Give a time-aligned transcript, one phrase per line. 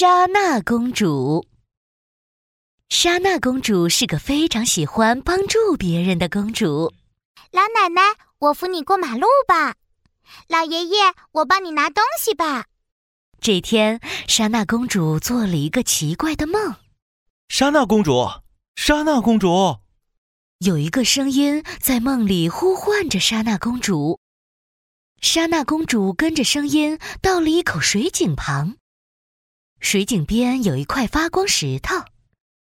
[0.00, 1.46] 莎娜公主。
[2.88, 6.94] 莎娜公主是个非常喜欢帮助别人的公主。
[7.50, 8.00] 老奶奶，
[8.38, 9.74] 我扶你过马路吧。
[10.48, 12.64] 老爷爷，我帮你拿东西吧。
[13.42, 16.76] 这天，莎娜公主做了一个奇怪的梦。
[17.50, 18.26] 莎娜公主，
[18.76, 19.80] 莎娜公主，
[20.60, 24.18] 有一个声音在梦里呼唤着莎娜公主。
[25.20, 28.76] 莎娜公主跟着声音到了一口水井旁。
[29.80, 32.04] 水井边有一块发光石头，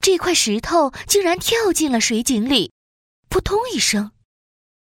[0.00, 2.72] 这块石头竟然跳进了水井里，
[3.28, 4.12] 扑通一声，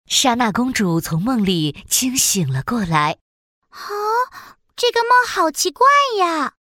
[0.08, 3.18] 莎娜公主从梦里惊醒了过来。
[3.70, 3.86] 啊，
[4.76, 5.86] 这个梦好奇怪
[6.18, 6.54] 呀！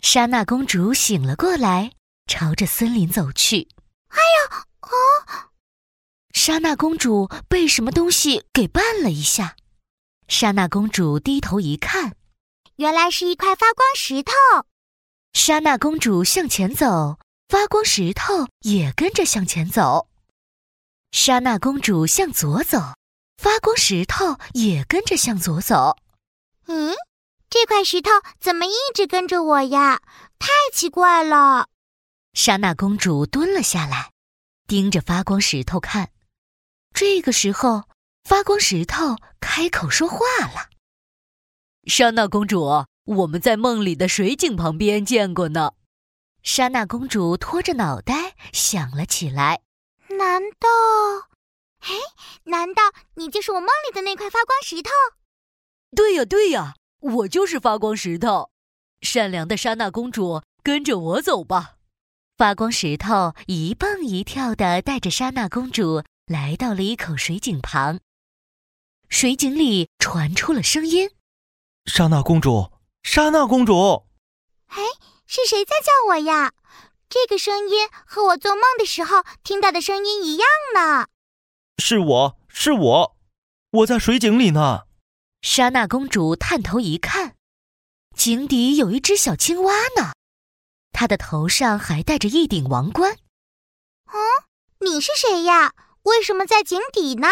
[0.00, 1.92] 莎娜公主醒了过来，
[2.26, 3.68] 朝着森林走去。
[4.08, 5.50] 哎呀，啊！
[6.32, 9.56] 莎娜公主被什么东西给绊了一下，
[10.28, 12.16] 莎娜公主低头一看。
[12.78, 14.32] 原来是一块发光石头。
[15.32, 20.08] 莎娜公主向前走，发光石头也跟着向前走。
[21.10, 22.78] 莎娜公主向左走，
[23.36, 25.96] 发光石头也跟着向左走。
[26.66, 26.94] 嗯，
[27.50, 30.00] 这块石头怎么一直跟着我呀？
[30.38, 31.66] 太奇怪了。
[32.34, 34.12] 莎娜公主蹲了下来，
[34.68, 36.10] 盯着发光石头看。
[36.94, 37.88] 这个时候，
[38.22, 40.18] 发光石头开口说话
[40.54, 40.70] 了。
[41.88, 45.72] 莎娜公主，我们在梦里的水井旁边见过呢。
[46.42, 49.62] 莎娜公主拖着脑袋想了起来：
[50.10, 50.68] 难道……
[51.80, 51.94] 哎，
[52.44, 52.82] 难道
[53.14, 54.90] 你就是我梦里的那块发光石头？
[55.96, 58.50] 对呀，对呀，我就是发光石头。
[59.00, 61.76] 善良的莎娜公主，跟着我走吧。
[62.36, 68.00] 发光石头一蹦一跳的带着莎娜公主来到了一口水井旁。
[69.08, 71.10] 水井里传出了声音。
[71.88, 72.70] 莎娜公主，
[73.02, 74.04] 莎娜公主，
[74.66, 74.82] 哎，
[75.26, 76.52] 是谁在叫我呀？
[77.08, 81.06] 这个声音和我做梦的时候听到的声音一样呢。
[81.78, 83.16] 是我是我，
[83.70, 84.82] 我在水井里呢。
[85.40, 87.36] 莎娜公主探头一看，
[88.14, 90.12] 井底有一只小青蛙呢，
[90.92, 93.16] 它的头上还戴着一顶王冠。
[94.08, 94.12] 嗯，
[94.80, 95.72] 你是谁呀？
[96.02, 97.28] 为什么在井底呢？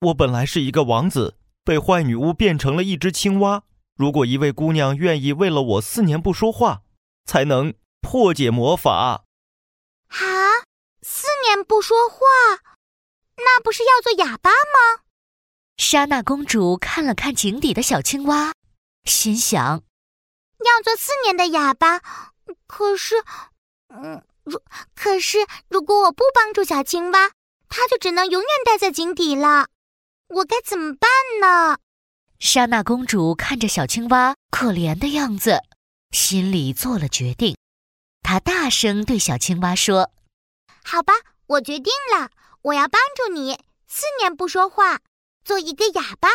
[0.00, 3.64] 我本来是一个王子，被坏女巫变成了一只青蛙。
[3.96, 6.82] 如果一位姑娘愿意为了我四年不说话，
[7.24, 9.24] 才能破解魔法。
[10.08, 10.16] 啊，
[11.02, 12.18] 四年不说话，
[13.36, 15.02] 那不是要做哑巴吗？
[15.76, 18.52] 莎娜公主看了看井底的小青蛙，
[19.04, 19.82] 心想：
[20.58, 22.00] 要做四年的哑巴，
[22.66, 23.24] 可是，
[23.88, 24.60] 嗯，如
[24.94, 25.38] 可是，
[25.68, 27.30] 如果我不帮助小青蛙，
[27.68, 29.68] 它就只能永远待在井底了。
[30.28, 31.10] 我该怎么办
[31.40, 31.78] 呢？
[32.44, 35.62] 莎娜公主看着小青蛙可怜的样子，
[36.10, 37.56] 心里做了决定。
[38.22, 40.10] 她大声对小青蛙说
[40.84, 41.14] ：“好吧，
[41.46, 42.28] 我决定了，
[42.60, 45.00] 我要帮助你，四年不说话，
[45.42, 46.28] 做一个哑巴，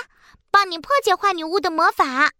[0.50, 2.32] 帮你破解坏女巫的魔法。”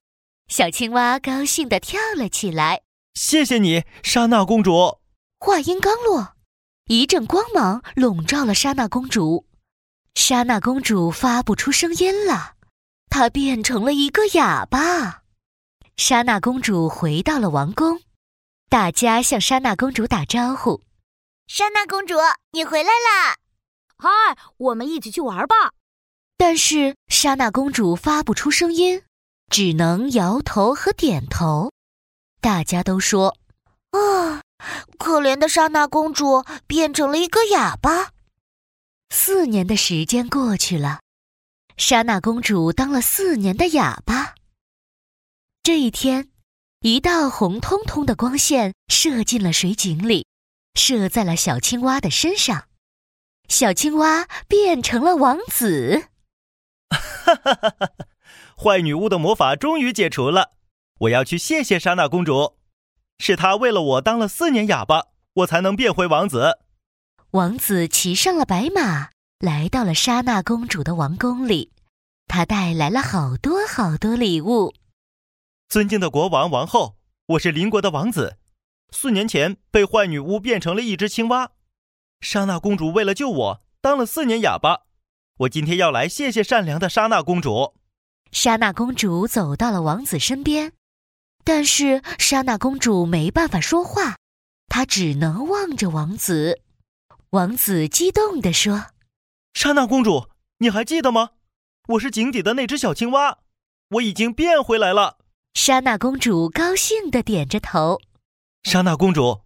[0.50, 2.82] 小青蛙高兴地跳了起来。
[3.14, 4.98] 谢谢你，莎娜公主。
[5.40, 6.34] 话音刚落，
[6.86, 9.46] 一阵光芒笼罩了莎娜公主，
[10.16, 12.56] 莎娜公主发不出声音了。
[13.10, 15.24] 她变成了一个哑巴。
[15.98, 18.02] 莎娜公主回到了王宫，
[18.70, 20.82] 大家向莎娜公主打招呼
[21.48, 22.16] ：“莎娜公主，
[22.52, 23.36] 你回来啦！
[23.98, 25.74] 嗨，我们一起去玩吧。”
[26.38, 29.04] 但是莎娜公主发不出声音，
[29.50, 31.74] 只能摇头和点头。
[32.40, 33.36] 大家都说
[33.92, 34.42] ：“啊，
[34.98, 38.12] 可怜的莎娜公主变成了一个哑巴。”
[39.12, 41.00] 四年的时间过去了。
[41.80, 44.36] 莎娜公主当了四年的哑巴。
[45.64, 46.30] 这一天，
[46.82, 50.28] 一道红彤彤的光线射进了水井里，
[50.74, 52.66] 射在了小青蛙的身上，
[53.48, 56.10] 小青蛙变成了王子。
[56.90, 57.92] 哈哈哈哈！
[58.62, 60.52] 坏女巫的魔法终于解除了，
[61.00, 62.58] 我要去谢谢莎娜公主，
[63.20, 65.06] 是她为了我当了四年哑巴，
[65.36, 66.60] 我才能变回王子。
[67.32, 69.12] 王子骑上了白马。
[69.40, 71.72] 来到了莎娜公主的王宫里，
[72.28, 74.74] 她带来了好多好多礼物。
[75.70, 78.36] 尊敬的国王、王后，我是邻国的王子，
[78.92, 81.52] 四年前被坏女巫变成了一只青蛙。
[82.20, 84.82] 莎娜公主为了救我，当了四年哑巴。
[85.38, 87.76] 我今天要来谢谢善良的莎娜公主。
[88.34, 90.74] 莎娜公主走到了王子身边，
[91.46, 94.18] 但是莎娜公主没办法说话，
[94.68, 96.60] 她只能望着王子。
[97.30, 98.88] 王子激动地说。
[99.54, 100.30] 莎娜公主，
[100.60, 101.32] 你还记得吗？
[101.90, 103.40] 我是井底的那只小青蛙，
[103.90, 105.18] 我已经变回来了。
[105.54, 108.00] 莎娜公主高兴的点着头。
[108.64, 109.42] 莎娜公主，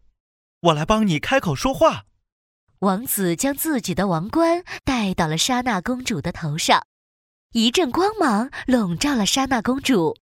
[0.59, 2.03] 我来帮你开口说话。
[2.79, 6.85] 王子将自己的王冠戴到了莎娜公主的头上，
[7.53, 10.17] 一阵光芒笼罩了莎娜公主。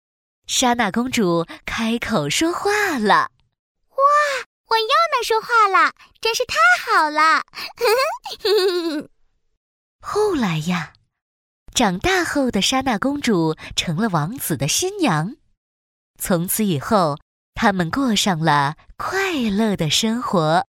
[0.45, 3.31] 莎娜公主开口说话了
[3.89, 4.03] ：“哇，
[4.69, 6.55] 我又能说话了，真是太
[6.85, 7.41] 好了！”
[10.01, 10.93] 后来呀，
[11.73, 15.35] 长大后的莎娜公主成了王子的新娘。
[16.17, 17.19] 从此以后，
[17.53, 20.65] 他们过上了快乐的生活。